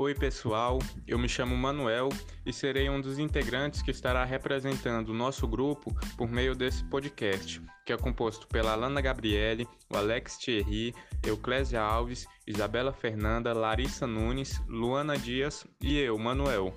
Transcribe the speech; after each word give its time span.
Oi, 0.00 0.14
pessoal. 0.14 0.78
Eu 1.08 1.18
me 1.18 1.28
chamo 1.28 1.56
Manuel 1.56 2.08
e 2.46 2.52
serei 2.52 2.88
um 2.88 3.00
dos 3.00 3.18
integrantes 3.18 3.82
que 3.82 3.90
estará 3.90 4.24
representando 4.24 5.08
o 5.08 5.12
nosso 5.12 5.44
grupo 5.44 5.92
por 6.16 6.30
meio 6.30 6.54
desse 6.54 6.84
podcast, 6.84 7.60
que 7.84 7.92
é 7.92 7.96
composto 7.96 8.46
pela 8.46 8.74
Alana 8.74 9.00
Gabriele, 9.00 9.66
o 9.90 9.96
Alex 9.96 10.38
Thierry, 10.38 10.94
Euclésia 11.26 11.80
Alves, 11.80 12.28
Isabela 12.46 12.92
Fernanda, 12.92 13.52
Larissa 13.52 14.06
Nunes, 14.06 14.62
Luana 14.68 15.18
Dias 15.18 15.66
e 15.80 15.98
eu, 15.98 16.16
Manuel. 16.16 16.72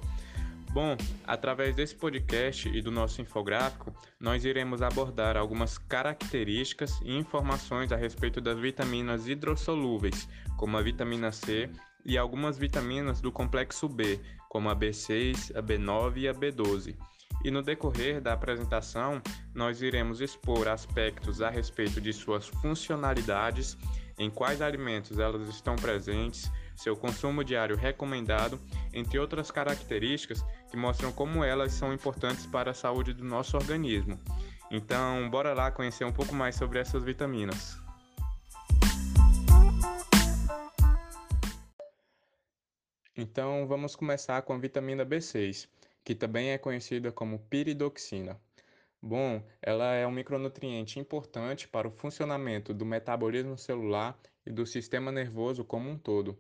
Bom, 0.72 0.98
através 1.28 1.76
desse 1.76 1.94
podcast 1.94 2.70
e 2.70 2.82
do 2.82 2.90
nosso 2.90 3.22
infográfico, 3.22 3.94
nós 4.20 4.46
iremos 4.46 4.82
abordar 4.82 5.38
algumas 5.38 5.78
características 5.78 7.00
e 7.04 7.16
informações 7.16 7.92
a 7.92 7.96
respeito 7.96 8.42
das 8.42 8.58
vitaminas 8.58 9.28
hidrossolúveis, 9.28 10.28
como 10.58 10.76
a 10.76 10.82
vitamina 10.82 11.32
C 11.32 11.70
e 12.06 12.18
algumas 12.18 12.58
vitaminas 12.58 13.22
do 13.22 13.32
complexo 13.32 13.88
B, 13.88 14.20
como 14.50 14.70
a 14.70 14.76
B6, 14.76 15.56
a 15.56 15.62
B9 15.62 16.18
e 16.18 16.28
a 16.28 16.34
B12. 16.34 16.96
E 17.44 17.50
no 17.50 17.64
decorrer 17.64 18.22
da 18.22 18.34
apresentação, 18.34 19.22
nós 19.54 19.82
iremos 19.82 20.22
expor 20.22 20.68
aspectos 20.68 21.42
a 21.42 21.50
respeito 21.50 22.00
de 22.00 22.14
suas 22.14 22.48
funcionalidades, 22.48 23.78
em 24.20 24.30
quais 24.30 24.62
alimentos 24.62 25.18
elas 25.18 25.48
estão 25.48 25.76
presentes, 25.76 26.52
seu 26.76 26.96
consumo 26.96 27.44
diário 27.44 27.76
recomendado, 27.76 28.60
entre 28.94 29.18
outras 29.18 29.50
características 29.50 30.46
que 30.70 30.78
mostram 30.78 31.12
como 31.12 31.44
elas 31.44 31.74
são 31.74 31.92
importantes 31.92 32.46
para 32.46 32.72
a 32.72 32.76
saúde 32.76 33.14
do 33.14 33.24
nosso 33.24 33.58
organismo. 33.58 34.20
Então, 34.70 35.28
bora 35.30 35.54
lá 35.54 35.72
conhecer 35.72 36.06
um 36.06 36.14
pouco 36.14 36.36
mais 36.36 36.56
sobre 36.56 36.80
essas 36.80 37.04
vitaminas. 37.04 37.81
Então, 43.22 43.68
vamos 43.68 43.96
começar 43.96 44.42
com 44.42 44.52
a 44.52 44.58
vitamina 44.58 45.06
B6, 45.06 45.70
que 46.04 46.16
também 46.16 46.50
é 46.50 46.58
conhecida 46.58 47.12
como 47.12 47.38
piridoxina. 47.38 48.42
Bom, 49.00 49.44
ela 49.62 49.94
é 49.94 50.08
um 50.08 50.12
micronutriente 50.12 51.00
importante 51.00 51.68
para 51.68 51.88
o 51.88 51.92
funcionamento 51.92 52.74
do 52.74 52.84
metabolismo 52.84 53.56
celular 53.60 54.20
e 54.44 54.50
do 54.50 54.66
sistema 54.66 55.12
nervoso 55.12 55.64
como 55.64 55.88
um 55.88 56.00
todo. 56.00 56.36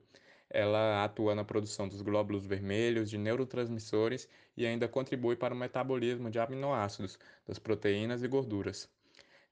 Ela 0.49 1.03
atua 1.03 1.35
na 1.35 1.43
produção 1.43 1.87
dos 1.87 2.01
glóbulos 2.01 2.47
vermelhos, 2.47 3.11
de 3.11 3.17
neurotransmissores 3.19 4.27
e 4.57 4.65
ainda 4.65 4.87
contribui 4.87 5.35
para 5.35 5.53
o 5.53 5.57
metabolismo 5.57 6.31
de 6.31 6.39
aminoácidos, 6.39 7.19
das 7.47 7.59
proteínas 7.59 8.23
e 8.23 8.27
gorduras. 8.27 8.89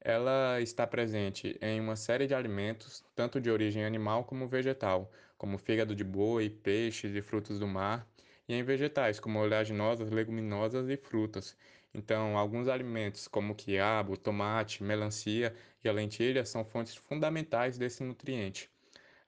Ela 0.02 0.60
está 0.62 0.88
presente 0.88 1.56
em 1.62 1.80
uma 1.80 1.96
série 1.96 2.26
de 2.26 2.34
alimentos, 2.34 3.06
tanto 3.14 3.40
de 3.40 3.52
origem 3.52 3.86
animal 3.86 4.24
como 4.24 4.48
vegetal, 4.48 5.12
como 5.40 5.58
fígado 5.58 5.96
de 5.96 6.04
boi, 6.04 6.50
peixes 6.50 7.16
e 7.16 7.22
frutos 7.22 7.58
do 7.58 7.68
mar, 7.68 8.06
e 8.48 8.54
em 8.54 8.62
vegetais, 8.62 9.20
como 9.20 9.40
oleaginosas, 9.40 10.12
leguminosas 10.12 10.90
e 10.90 10.98
frutas. 10.98 11.56
Então, 11.94 12.38
alguns 12.38 12.68
alimentos, 12.68 13.28
como 13.28 13.56
quiabo, 13.56 14.18
tomate, 14.18 14.84
melancia 14.84 15.56
e 15.84 15.88
a 15.88 15.94
lentilha, 15.94 16.46
são 16.46 16.66
fontes 16.66 16.96
fundamentais 16.96 17.78
desse 17.78 18.04
nutriente. 18.04 18.70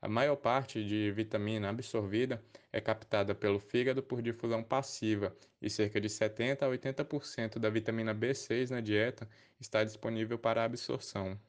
A 0.02 0.10
maior 0.10 0.36
parte 0.36 0.84
de 0.84 1.12
vitamina 1.12 1.70
absorvida 1.70 2.44
é 2.74 2.82
captada 2.82 3.34
pelo 3.34 3.60
fígado 3.60 4.04
por 4.04 4.22
difusão 4.22 4.62
passiva 4.62 5.34
e 5.62 5.70
cerca 5.70 6.02
de 6.02 6.10
70 6.10 6.66
a 6.66 6.70
80% 6.70 7.58
da 7.58 7.70
vitamina 7.70 8.14
B6 8.14 8.70
na 8.70 8.82
dieta 8.82 9.30
está 9.60 9.84
disponível 9.84 10.38
para 10.38 10.64
absorção. 10.66 11.40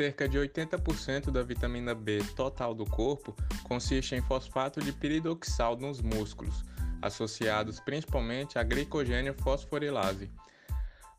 Cerca 0.00 0.26
de 0.26 0.38
80% 0.38 1.30
da 1.30 1.42
vitamina 1.42 1.94
B 1.94 2.24
total 2.34 2.74
do 2.74 2.86
corpo 2.86 3.36
consiste 3.64 4.14
em 4.14 4.22
fosfato 4.22 4.80
de 4.80 4.94
piridoxal 4.94 5.76
nos 5.76 6.00
músculos, 6.00 6.64
associados 7.02 7.80
principalmente 7.80 8.58
à 8.58 8.62
glicogênio 8.62 9.34
fosforilase. 9.34 10.30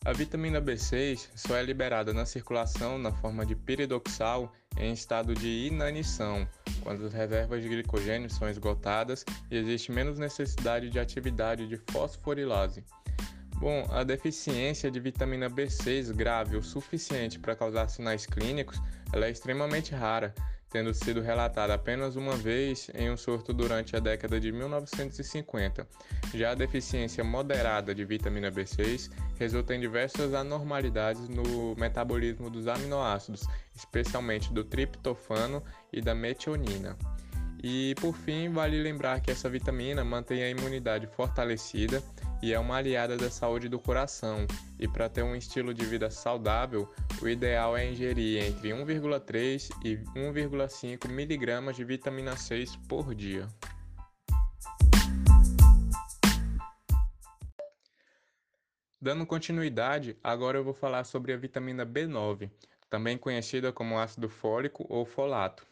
A 0.04 0.12
vitamina 0.12 0.60
B6 0.60 1.30
só 1.36 1.58
é 1.58 1.62
liberada 1.62 2.12
na 2.12 2.26
circulação 2.26 2.98
na 2.98 3.12
forma 3.12 3.46
de 3.46 3.56
piridoxal 3.56 4.52
em 4.76 4.94
estado 4.94 5.36
de 5.36 5.68
inanição, 5.68 6.48
quando 6.82 7.06
as 7.06 7.14
reservas 7.14 7.62
de 7.62 7.70
glicogênio 7.70 8.32
são 8.32 8.50
esgotadas 8.50 9.24
e 9.52 9.58
existe 9.58 9.92
menos 9.92 10.18
necessidade 10.18 10.90
de 10.90 11.00
atividade 11.00 11.68
de 11.68 11.78
fosforilase. 11.92 12.84
Bom, 13.62 13.88
a 13.92 14.04
deficiência 14.04 14.90
de 14.90 15.00
vitamina 15.00 15.48
B6 15.48 16.12
grave 16.16 16.58
o 16.58 16.64
suficiente 16.64 17.38
para 17.38 17.56
causar 17.56 17.88
sinais 17.90 18.26
clínicos, 18.26 18.82
é 19.14 19.30
extremamente 19.30 19.94
rara, 19.94 20.34
tendo 20.68 20.92
sido 20.96 21.22
relatada 21.22 21.72
apenas 21.72 22.16
uma 22.16 22.36
vez 22.36 22.90
em 22.96 23.12
um 23.12 23.16
surto 23.16 23.54
durante 23.54 23.96
a 23.96 24.00
década 24.00 24.40
de 24.40 24.52
1950. 24.52 25.88
Já 26.34 26.54
a 26.54 26.56
deficiência 26.56 27.24
moderada 27.24 27.94
de 27.94 28.04
vitamina 28.04 28.52
B6 28.52 29.12
resulta 29.38 29.76
em 29.76 29.80
diversas 29.80 30.34
anormalidades 30.34 31.30
no 31.30 31.76
metabolismo 31.76 32.50
dos 32.50 32.68
aminoácidos, 32.68 33.46
especialmente 33.76 34.52
do 34.52 34.64
triptofano 34.64 35.62
e 35.94 36.02
da 36.02 36.16
metionina. 36.16 36.98
E 37.64 37.94
por 38.02 38.16
fim, 38.16 38.50
vale 38.50 38.82
lembrar 38.82 39.22
que 39.22 39.30
essa 39.30 39.48
vitamina 39.48 40.04
mantém 40.04 40.42
a 40.42 40.50
imunidade 40.50 41.06
fortalecida 41.06 42.02
e 42.42 42.54
é 42.54 42.60
uma 42.60 42.78
aliada 42.78 43.16
da 43.16 43.30
saúde 43.30 43.70
do 43.70 43.80
coração. 43.80 44.48
E 44.80 44.88
para 44.88 45.08
ter 45.08 45.24
um 45.24 45.36
estilo 45.36 45.74
de 45.74 45.86
vida 45.86 46.10
saudável, 46.10 46.92
o 47.22 47.28
ideal 47.28 47.78
é 47.78 47.90
ingerir 47.90 48.44
entre 48.44 48.70
1,3 48.70 49.70
e 49.84 49.98
1,5 49.98 51.08
miligramas 51.08 51.76
de 51.76 51.84
vitamina 51.84 52.36
C 52.36 52.66
por 52.88 53.14
dia. 53.14 53.48
Dando 59.00 59.26
continuidade, 59.26 60.16
agora 60.24 60.60
eu 60.60 60.64
vou 60.64 60.76
falar 60.76 61.04
sobre 61.06 61.34
a 61.34 61.38
vitamina 61.38 61.84
B9, 61.84 62.52
também 62.88 63.18
conhecida 63.18 63.72
como 63.72 63.98
ácido 63.98 64.30
fólico 64.30 64.86
ou 64.88 65.06
folato. 65.06 65.66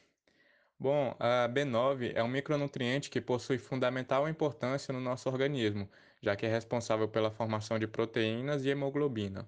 Bom, 0.79 1.15
a 1.19 1.47
B9 1.47 2.13
é 2.15 2.23
um 2.23 2.27
micronutriente 2.27 3.09
que 3.09 3.19
possui 3.19 3.57
fundamental 3.57 4.29
importância 4.29 4.93
no 4.93 4.99
nosso 5.01 5.29
organismo, 5.29 5.87
já 6.21 6.35
que 6.35 6.45
é 6.45 6.49
responsável 6.49 7.07
pela 7.07 7.31
formação 7.31 7.79
de 7.79 7.87
proteínas 7.87 8.65
e 8.65 8.69
hemoglobina. 8.69 9.47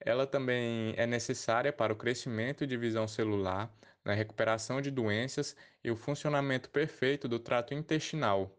Ela 0.00 0.26
também 0.26 0.94
é 0.96 1.06
necessária 1.06 1.72
para 1.72 1.92
o 1.92 1.96
crescimento 1.96 2.64
e 2.64 2.66
divisão 2.66 3.08
celular, 3.08 3.72
na 4.04 4.12
recuperação 4.12 4.80
de 4.80 4.90
doenças 4.90 5.56
e 5.82 5.90
o 5.90 5.96
funcionamento 5.96 6.68
perfeito 6.68 7.26
do 7.26 7.38
trato 7.38 7.72
intestinal. 7.72 8.54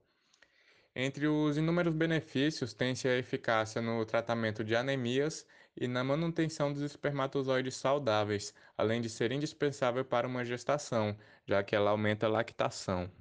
Entre 0.95 1.27
os 1.27 1.57
inúmeros 1.57 1.93
benefícios, 1.93 2.73
tem-se 2.73 3.07
a 3.07 3.17
eficácia 3.17 3.81
no 3.81 4.05
tratamento 4.05 4.63
de 4.63 4.75
anemias 4.75 5.45
e 5.75 5.87
na 5.87 6.03
manutenção 6.03 6.71
dos 6.71 6.81
espermatozoides 6.81 7.75
saudáveis, 7.75 8.53
além 8.77 9.01
de 9.01 9.09
ser 9.09 9.31
indispensável 9.31 10.05
para 10.05 10.27
uma 10.27 10.45
gestação, 10.45 11.15
já 11.45 11.61
que 11.63 11.75
ela 11.75 11.91
aumenta 11.91 12.25
a 12.25 12.29
lactação. 12.29 13.11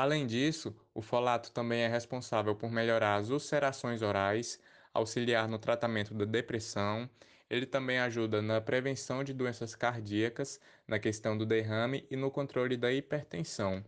Além 0.00 0.26
disso, 0.26 0.74
o 0.94 1.02
folato 1.02 1.52
também 1.52 1.82
é 1.82 1.86
responsável 1.86 2.56
por 2.56 2.72
melhorar 2.72 3.16
as 3.16 3.28
ulcerações 3.28 4.00
orais, 4.00 4.58
auxiliar 4.94 5.46
no 5.46 5.58
tratamento 5.58 6.14
da 6.14 6.24
depressão, 6.24 7.06
ele 7.50 7.66
também 7.66 7.98
ajuda 7.98 8.40
na 8.40 8.62
prevenção 8.62 9.22
de 9.22 9.34
doenças 9.34 9.74
cardíacas, 9.74 10.58
na 10.88 10.98
questão 10.98 11.36
do 11.36 11.44
derrame 11.44 12.06
e 12.10 12.16
no 12.16 12.30
controle 12.30 12.78
da 12.78 12.90
hipertensão. 12.90 13.84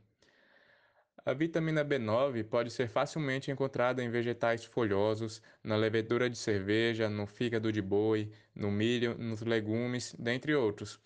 A 1.24 1.32
vitamina 1.32 1.82
B9 1.82 2.44
pode 2.44 2.70
ser 2.70 2.90
facilmente 2.90 3.50
encontrada 3.50 4.04
em 4.04 4.10
vegetais 4.10 4.66
folhosos, 4.66 5.40
na 5.64 5.76
levedura 5.76 6.28
de 6.28 6.36
cerveja, 6.36 7.08
no 7.08 7.26
fígado 7.26 7.72
de 7.72 7.80
boi, 7.80 8.30
no 8.54 8.70
milho, 8.70 9.16
nos 9.16 9.40
legumes, 9.40 10.14
dentre 10.18 10.54
outros. 10.54 11.00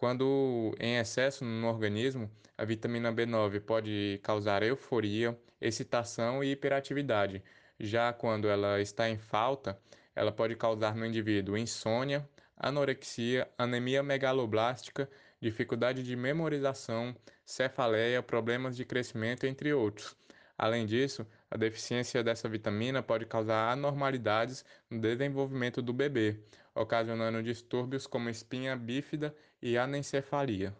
Quando 0.00 0.74
em 0.80 0.96
excesso 0.96 1.44
no 1.44 1.66
organismo, 1.68 2.30
a 2.56 2.64
vitamina 2.64 3.12
B9 3.12 3.60
pode 3.60 4.18
causar 4.22 4.62
euforia, 4.62 5.38
excitação 5.60 6.42
e 6.42 6.52
hiperatividade. 6.52 7.44
Já 7.78 8.10
quando 8.10 8.48
ela 8.48 8.80
está 8.80 9.10
em 9.10 9.18
falta, 9.18 9.78
ela 10.16 10.32
pode 10.32 10.56
causar 10.56 10.96
no 10.96 11.04
indivíduo 11.04 11.54
insônia, 11.54 12.26
anorexia, 12.56 13.46
anemia 13.58 14.02
megaloblástica, 14.02 15.06
dificuldade 15.38 16.02
de 16.02 16.16
memorização, 16.16 17.14
cefaleia, 17.44 18.22
problemas 18.22 18.78
de 18.78 18.86
crescimento, 18.86 19.44
entre 19.44 19.74
outros. 19.74 20.16
Além 20.62 20.84
disso, 20.84 21.26
a 21.50 21.56
deficiência 21.56 22.22
dessa 22.22 22.46
vitamina 22.46 23.02
pode 23.02 23.24
causar 23.24 23.72
anormalidades 23.72 24.62
no 24.90 25.00
desenvolvimento 25.00 25.80
do 25.80 25.90
bebê, 25.90 26.38
ocasionando 26.74 27.42
distúrbios 27.42 28.06
como 28.06 28.28
espinha 28.28 28.76
bífida 28.76 29.34
e 29.62 29.78
anencefalia. 29.78 30.76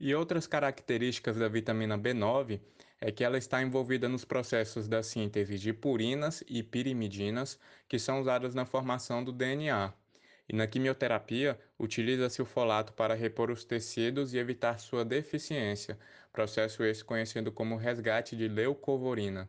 E 0.00 0.12
outras 0.12 0.48
características 0.48 1.36
da 1.36 1.46
vitamina 1.46 1.96
B9 1.96 2.60
é 3.00 3.12
que 3.12 3.22
ela 3.22 3.38
está 3.38 3.62
envolvida 3.62 4.08
nos 4.08 4.24
processos 4.24 4.88
da 4.88 5.00
síntese 5.00 5.56
de 5.56 5.72
purinas 5.72 6.42
e 6.48 6.64
pirimidinas, 6.64 7.60
que 7.88 7.96
são 7.96 8.20
usadas 8.20 8.56
na 8.56 8.66
formação 8.66 9.22
do 9.22 9.30
DNA. 9.30 9.94
E 10.48 10.54
na 10.54 10.66
quimioterapia, 10.66 11.58
utiliza-se 11.78 12.42
o 12.42 12.44
folato 12.44 12.92
para 12.92 13.14
repor 13.14 13.50
os 13.50 13.64
tecidos 13.64 14.34
e 14.34 14.38
evitar 14.38 14.78
sua 14.78 15.04
deficiência, 15.04 15.98
processo 16.32 16.84
esse 16.84 17.04
conhecido 17.04 17.52
como 17.52 17.76
resgate 17.76 18.36
de 18.36 18.48
leucovorina. 18.48 19.48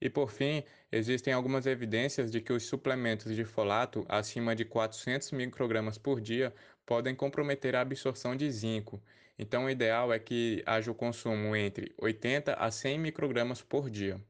E 0.00 0.10
por 0.10 0.30
fim, 0.30 0.62
existem 0.92 1.32
algumas 1.32 1.66
evidências 1.66 2.30
de 2.30 2.40
que 2.40 2.52
os 2.52 2.64
suplementos 2.64 3.34
de 3.34 3.44
folato 3.44 4.04
acima 4.08 4.54
de 4.54 4.64
400 4.64 5.32
microgramas 5.32 5.96
por 5.96 6.20
dia 6.20 6.54
podem 6.84 7.14
comprometer 7.14 7.74
a 7.74 7.80
absorção 7.80 8.36
de 8.36 8.50
zinco. 8.50 9.02
Então, 9.38 9.64
o 9.64 9.70
ideal 9.70 10.12
é 10.12 10.18
que 10.18 10.62
haja 10.66 10.90
o 10.90 10.94
consumo 10.94 11.56
entre 11.56 11.94
80 11.98 12.54
a 12.54 12.70
100 12.70 12.98
microgramas 12.98 13.62
por 13.62 13.88
dia. 13.90 14.20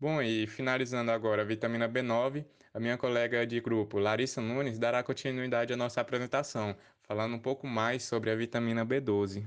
Bom, 0.00 0.22
e 0.22 0.46
finalizando 0.46 1.10
agora 1.10 1.42
a 1.42 1.44
vitamina 1.44 1.88
B9, 1.88 2.44
a 2.72 2.78
minha 2.78 2.96
colega 2.96 3.46
de 3.46 3.60
grupo, 3.60 3.98
Larissa 3.98 4.40
Nunes, 4.40 4.78
dará 4.78 5.02
continuidade 5.02 5.72
à 5.72 5.76
nossa 5.76 6.00
apresentação, 6.00 6.76
falando 7.02 7.34
um 7.34 7.38
pouco 7.38 7.66
mais 7.66 8.04
sobre 8.04 8.30
a 8.30 8.36
vitamina 8.36 8.86
B12. 8.86 9.44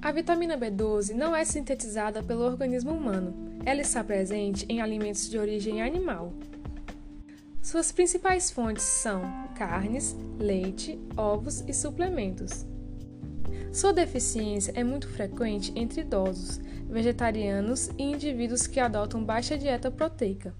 A 0.00 0.12
vitamina 0.12 0.56
B12 0.56 1.12
não 1.12 1.36
é 1.36 1.44
sintetizada 1.44 2.22
pelo 2.22 2.42
organismo 2.42 2.92
humano. 2.92 3.60
Ela 3.64 3.82
está 3.82 4.02
presente 4.02 4.64
em 4.68 4.80
alimentos 4.80 5.28
de 5.28 5.38
origem 5.38 5.82
animal, 5.82 6.32
suas 7.66 7.90
principais 7.90 8.48
fontes 8.48 8.84
são 8.84 9.22
carnes, 9.56 10.16
leite, 10.38 10.96
ovos 11.16 11.64
e 11.66 11.74
suplementos. 11.74 12.64
Sua 13.76 13.92
deficiência 13.92 14.72
é 14.74 14.82
muito 14.82 15.06
frequente 15.06 15.70
entre 15.76 16.00
idosos, 16.00 16.58
vegetarianos 16.88 17.90
e 17.98 18.04
indivíduos 18.04 18.66
que 18.66 18.80
adotam 18.80 19.22
baixa 19.22 19.58
dieta 19.58 19.90
proteica 19.90 20.54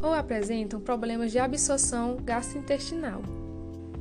ou 0.00 0.14
apresentam 0.14 0.80
problemas 0.80 1.32
de 1.32 1.40
absorção 1.40 2.18
gastrointestinal. 2.22 3.20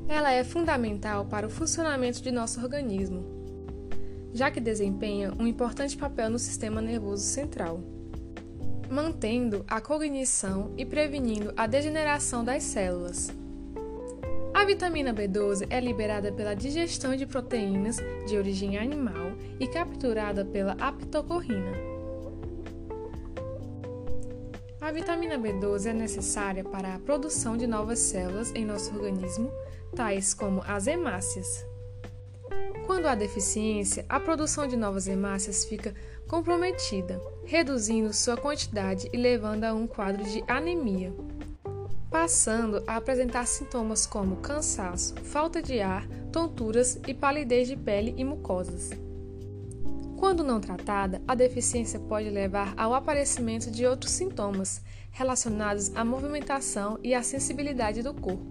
Ela 0.07 0.31
é 0.31 0.43
fundamental 0.43 1.25
para 1.25 1.47
o 1.47 1.49
funcionamento 1.49 2.21
de 2.21 2.29
nosso 2.29 2.61
organismo, 2.61 3.25
já 4.31 4.51
que 4.51 4.59
desempenha 4.59 5.33
um 5.39 5.47
importante 5.47 5.97
papel 5.97 6.29
no 6.29 6.37
sistema 6.37 6.83
nervoso 6.83 7.23
central 7.23 7.81
mantendo 8.91 9.65
a 9.67 9.81
cognição 9.81 10.71
e 10.77 10.85
prevenindo 10.85 11.51
a 11.57 11.65
degeneração 11.65 12.43
das 12.43 12.61
células. 12.61 13.31
Vitamina 14.69 15.11
B12 15.11 15.65
é 15.71 15.79
liberada 15.79 16.31
pela 16.31 16.53
digestão 16.53 17.15
de 17.15 17.25
proteínas 17.25 17.97
de 18.27 18.37
origem 18.37 18.77
animal 18.77 19.31
e 19.59 19.67
capturada 19.67 20.45
pela 20.45 20.73
aptocorrina. 20.73 21.71
A 24.79 24.91
vitamina 24.91 25.39
B12 25.39 25.87
é 25.87 25.93
necessária 25.93 26.63
para 26.63 26.93
a 26.93 26.99
produção 26.99 27.57
de 27.57 27.65
novas 27.65 27.97
células 27.97 28.53
em 28.53 28.63
nosso 28.63 28.93
organismo, 28.93 29.51
tais 29.95 30.35
como 30.35 30.61
as 30.67 30.85
hemácias. 30.85 31.65
Quando 32.85 33.07
há 33.07 33.15
deficiência, 33.15 34.05
a 34.07 34.19
produção 34.19 34.67
de 34.67 34.77
novas 34.77 35.07
hemácias 35.07 35.65
fica 35.65 35.95
comprometida, 36.27 37.19
reduzindo 37.43 38.13
sua 38.13 38.37
quantidade 38.37 39.09
e 39.11 39.17
levando 39.17 39.63
a 39.63 39.73
um 39.73 39.87
quadro 39.87 40.23
de 40.25 40.43
anemia, 40.47 41.11
passando 42.09 42.83
a 42.87 42.95
apresentar 42.95 43.45
sintomas 43.45 44.05
como 44.05 44.37
cansaço, 44.37 45.15
falta 45.23 45.61
de 45.61 45.79
ar, 45.79 46.07
tonturas 46.31 46.99
e 47.07 47.13
palidez 47.13 47.67
de 47.67 47.75
pele 47.75 48.13
e 48.17 48.23
mucosas. 48.23 48.89
Quando 50.17 50.43
não 50.43 50.59
tratada, 50.59 51.21
a 51.27 51.33
deficiência 51.35 51.99
pode 51.99 52.29
levar 52.29 52.73
ao 52.75 52.93
aparecimento 52.93 53.71
de 53.71 53.85
outros 53.85 54.11
sintomas 54.11 54.81
relacionados 55.11 55.95
à 55.95 56.03
movimentação 56.03 56.99
e 57.03 57.13
à 57.13 57.23
sensibilidade 57.23 58.01
do 58.01 58.13
corpo. 58.13 58.45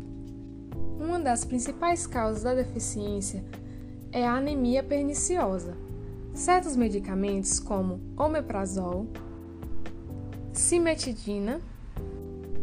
Uma 0.99 1.19
das 1.19 1.45
principais 1.45 2.07
causas 2.07 2.43
da 2.43 2.55
deficiência 2.55 3.45
é 4.11 4.27
a 4.27 4.33
anemia 4.33 4.83
perniciosa, 4.83 5.77
Certos 6.39 6.77
medicamentos, 6.77 7.59
como 7.59 8.01
omeprazol, 8.17 9.09
cimetidina, 10.53 11.61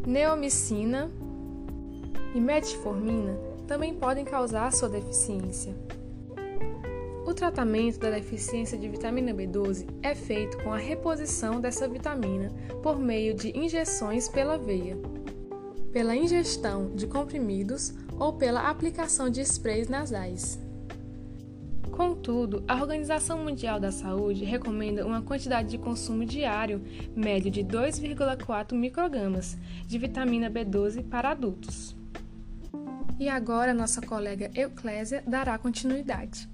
neomicina 0.05 1.11
e 2.33 2.39
metformina, 2.39 3.37
também 3.67 3.93
podem 3.93 4.23
causar 4.23 4.71
sua 4.71 4.89
deficiência. 4.89 5.75
O 7.25 7.33
tratamento 7.33 7.99
da 7.99 8.11
deficiência 8.11 8.77
de 8.77 8.87
vitamina 8.87 9.33
B12 9.33 9.87
é 10.03 10.13
feito 10.13 10.57
com 10.63 10.71
a 10.71 10.77
reposição 10.77 11.59
dessa 11.59 11.87
vitamina 11.87 12.53
por 12.83 12.99
meio 12.99 13.33
de 13.33 13.57
injeções 13.57 14.29
pela 14.29 14.57
veia, 14.57 14.95
pela 15.91 16.15
ingestão 16.15 16.91
de 16.93 17.07
comprimidos 17.07 17.93
ou 18.19 18.33
pela 18.33 18.69
aplicação 18.69 19.29
de 19.29 19.41
sprays 19.41 19.87
nasais. 19.87 20.59
Contudo, 21.95 22.61
a 22.67 22.75
Organização 22.75 23.39
Mundial 23.41 23.79
da 23.79 23.89
Saúde 23.89 24.43
recomenda 24.43 25.05
uma 25.05 25.21
quantidade 25.21 25.69
de 25.69 25.77
consumo 25.77 26.25
diário 26.25 26.83
médio 27.15 27.49
de 27.49 27.63
2,4 27.63 28.73
microgramas 28.73 29.57
de 29.87 29.97
vitamina 29.97 30.51
B12 30.51 31.07
para 31.07 31.29
adultos. 31.29 31.95
E 33.17 33.29
agora 33.29 33.73
nossa 33.73 34.01
colega 34.01 34.51
Euclésia 34.53 35.23
dará 35.25 35.57
continuidade. 35.57 36.49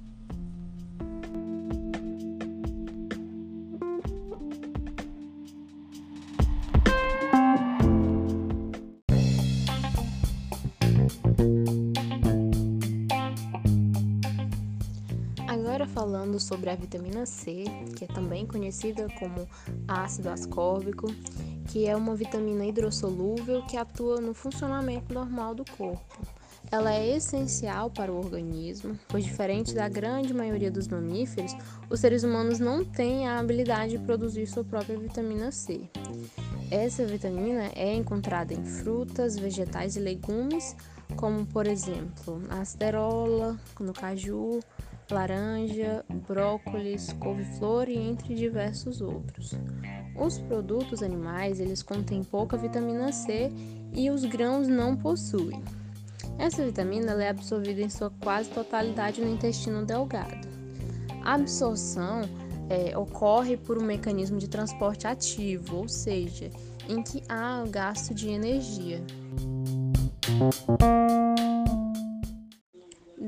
Falando 15.93 16.39
sobre 16.39 16.69
a 16.69 16.75
vitamina 16.75 17.25
C, 17.25 17.65
que 17.95 18.05
é 18.05 18.07
também 18.07 18.45
conhecida 18.45 19.07
como 19.19 19.47
ácido 19.87 20.29
ascórbico, 20.29 21.07
que 21.67 21.85
é 21.85 21.95
uma 21.95 22.15
vitamina 22.15 22.65
hidrossolúvel 22.65 23.65
que 23.65 23.77
atua 23.77 24.19
no 24.19 24.33
funcionamento 24.33 25.13
normal 25.13 25.53
do 25.53 25.65
corpo. 25.77 26.41
Ela 26.71 26.93
é 26.93 27.17
essencial 27.17 27.89
para 27.89 28.11
o 28.11 28.17
organismo, 28.17 28.97
pois, 29.09 29.25
diferente 29.25 29.73
da 29.73 29.89
grande 29.89 30.33
maioria 30.33 30.71
dos 30.71 30.87
mamíferos, 30.87 31.53
os 31.89 31.99
seres 31.99 32.23
humanos 32.23 32.59
não 32.59 32.85
têm 32.85 33.27
a 33.27 33.39
habilidade 33.39 33.97
de 33.97 34.05
produzir 34.05 34.47
sua 34.47 34.63
própria 34.63 34.97
vitamina 34.97 35.51
C. 35.51 35.81
Essa 36.69 37.05
vitamina 37.05 37.71
é 37.75 37.93
encontrada 37.93 38.53
em 38.53 38.63
frutas, 38.63 39.35
vegetais 39.35 39.97
e 39.97 39.99
legumes, 39.99 40.75
como 41.17 41.45
por 41.45 41.67
exemplo 41.67 42.41
a 42.49 42.61
acerola, 42.61 43.59
no 43.77 43.91
caju, 43.91 44.61
laranja, 45.13 46.03
brócolis, 46.27 47.13
couve-flor 47.13 47.89
e 47.89 47.97
entre 47.97 48.33
diversos 48.35 49.01
outros. 49.01 49.53
Os 50.15 50.37
produtos 50.39 51.01
animais, 51.01 51.59
eles 51.59 51.81
contêm 51.81 52.23
pouca 52.23 52.57
vitamina 52.57 53.11
C 53.11 53.51
e 53.93 54.09
os 54.09 54.25
grãos 54.25 54.67
não 54.67 54.95
possuem. 54.95 55.63
Essa 56.37 56.65
vitamina 56.65 57.11
é 57.23 57.29
absorvida 57.29 57.81
em 57.81 57.89
sua 57.89 58.11
quase 58.21 58.49
totalidade 58.49 59.21
no 59.21 59.31
intestino 59.31 59.85
delgado. 59.85 60.47
A 61.23 61.35
absorção 61.35 62.21
é, 62.69 62.97
ocorre 62.97 63.57
por 63.57 63.77
um 63.77 63.85
mecanismo 63.85 64.37
de 64.37 64.47
transporte 64.47 65.05
ativo, 65.05 65.77
ou 65.77 65.87
seja, 65.87 66.49
em 66.87 67.03
que 67.03 67.21
há 67.27 67.63
gasto 67.69 68.13
de 68.13 68.29
energia. 68.29 69.03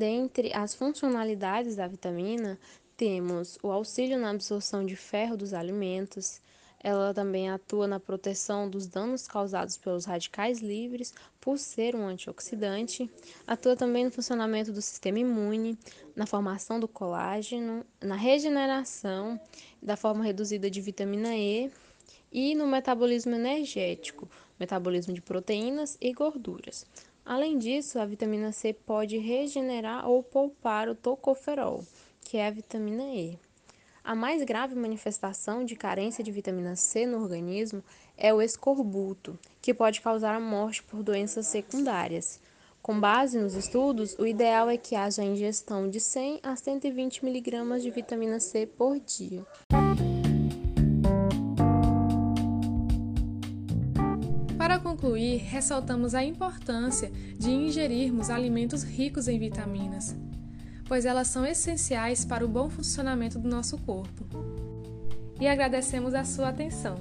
Dentre 0.03 0.51
as 0.53 0.75
funcionalidades 0.75 1.77
da 1.77 1.87
vitamina, 1.87 2.59
temos 2.97 3.57
o 3.63 3.71
auxílio 3.71 4.19
na 4.19 4.31
absorção 4.31 4.85
de 4.85 4.97
ferro 4.97 5.37
dos 5.37 5.53
alimentos, 5.53 6.41
ela 6.77 7.13
também 7.13 7.49
atua 7.49 7.87
na 7.87 8.01
proteção 8.01 8.69
dos 8.69 8.85
danos 8.85 9.25
causados 9.29 9.77
pelos 9.77 10.03
radicais 10.03 10.59
livres, 10.59 11.13
por 11.39 11.57
ser 11.57 11.95
um 11.95 12.05
antioxidante. 12.05 13.09
Atua 13.47 13.77
também 13.77 14.03
no 14.03 14.11
funcionamento 14.11 14.73
do 14.73 14.81
sistema 14.81 15.19
imune, 15.19 15.79
na 16.13 16.25
formação 16.25 16.81
do 16.81 16.87
colágeno, 16.89 17.85
na 18.01 18.17
regeneração 18.17 19.39
da 19.81 19.95
forma 19.95 20.21
reduzida 20.21 20.69
de 20.69 20.81
vitamina 20.81 21.33
E 21.33 21.71
e 22.29 22.53
no 22.55 22.67
metabolismo 22.67 23.35
energético, 23.35 24.29
metabolismo 24.59 25.13
de 25.13 25.21
proteínas 25.21 25.97
e 26.01 26.11
gorduras. 26.11 26.85
Além 27.25 27.57
disso, 27.57 27.99
a 27.99 28.05
vitamina 28.05 28.51
C 28.51 28.73
pode 28.73 29.17
regenerar 29.17 30.07
ou 30.07 30.21
poupar 30.21 30.89
o 30.89 30.95
tocoferol, 30.95 31.83
que 32.21 32.37
é 32.37 32.47
a 32.47 32.51
vitamina 32.51 33.03
E. 33.03 33.39
A 34.03 34.13
mais 34.13 34.43
grave 34.43 34.75
manifestação 34.75 35.63
de 35.63 35.77
carência 35.77 36.21
de 36.21 36.31
vitamina 36.31 36.75
C 36.75 37.05
no 37.05 37.21
organismo 37.21 37.81
é 38.17 38.33
o 38.33 38.41
escorbuto, 38.41 39.39
que 39.61 39.73
pode 39.73 40.01
causar 40.01 40.35
a 40.35 40.39
morte 40.39 40.83
por 40.83 41.01
doenças 41.01 41.47
secundárias, 41.47 42.41
Com 42.81 42.99
base 42.99 43.39
nos 43.39 43.55
estudos, 43.55 44.13
o 44.19 44.27
ideal 44.27 44.69
é 44.69 44.75
que 44.75 44.93
haja 44.93 45.21
a 45.21 45.25
ingestão 45.25 45.89
de 45.89 46.01
100 46.01 46.41
a 46.43 46.53
120 46.53 47.25
mg 47.25 47.79
de 47.79 47.89
vitamina 47.89 48.41
C 48.41 48.65
por 48.65 48.99
dia. 48.99 49.45
Para 54.63 54.79
concluir, 54.79 55.39
ressaltamos 55.39 56.15
a 56.15 56.23
importância 56.23 57.11
de 57.37 57.51
ingerirmos 57.51 58.29
alimentos 58.29 58.81
ricos 58.81 59.27
em 59.27 59.37
vitaminas, 59.37 60.15
pois 60.87 61.05
elas 61.05 61.27
são 61.27 61.45
essenciais 61.45 62.23
para 62.23 62.45
o 62.45 62.47
bom 62.47 62.69
funcionamento 62.69 63.37
do 63.37 63.49
nosso 63.49 63.77
corpo. 63.79 64.25
E 65.37 65.49
agradecemos 65.49 66.13
a 66.13 66.23
sua 66.23 66.47
atenção. 66.47 66.95